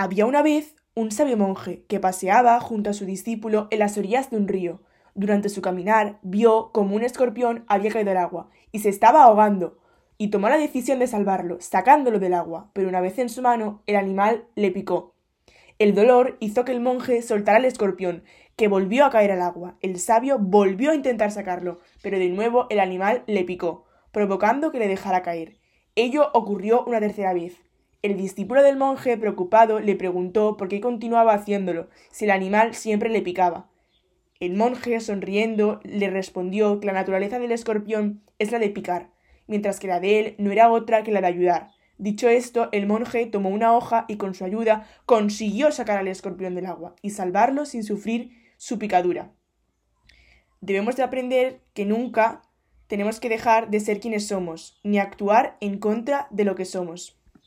[0.00, 4.30] Había una vez un sabio monje que paseaba junto a su discípulo en las orillas
[4.30, 4.80] de un río.
[5.16, 9.76] Durante su caminar vio como un escorpión había caído al agua y se estaba ahogando,
[10.16, 13.82] y tomó la decisión de salvarlo, sacándolo del agua, pero una vez en su mano
[13.86, 15.16] el animal le picó.
[15.80, 18.22] El dolor hizo que el monje soltara al escorpión,
[18.54, 19.78] que volvió a caer al agua.
[19.80, 24.78] El sabio volvió a intentar sacarlo, pero de nuevo el animal le picó, provocando que
[24.78, 25.58] le dejara caer.
[25.96, 27.67] Ello ocurrió una tercera vez.
[28.00, 33.08] El discípulo del monje, preocupado, le preguntó por qué continuaba haciéndolo, si el animal siempre
[33.08, 33.68] le picaba.
[34.38, 39.10] El monje, sonriendo, le respondió que la naturaleza del escorpión es la de picar,
[39.48, 41.72] mientras que la de él no era otra que la de ayudar.
[41.96, 46.54] Dicho esto, el monje tomó una hoja y con su ayuda consiguió sacar al escorpión
[46.54, 49.32] del agua y salvarlo sin sufrir su picadura.
[50.60, 52.42] Debemos de aprender que nunca
[52.86, 57.17] tenemos que dejar de ser quienes somos, ni actuar en contra de lo que somos.